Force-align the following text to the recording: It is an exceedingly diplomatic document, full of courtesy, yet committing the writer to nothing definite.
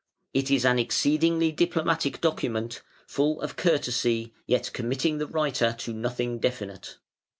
It 0.33 0.49
is 0.49 0.65
an 0.65 0.79
exceedingly 0.79 1.51
diplomatic 1.51 2.21
document, 2.21 2.81
full 3.05 3.39
of 3.39 3.55
courtesy, 3.55 4.33
yet 4.47 4.73
committing 4.73 5.19
the 5.19 5.27
writer 5.27 5.75
to 5.77 5.93
nothing 5.93 6.39
definite. 6.39 6.97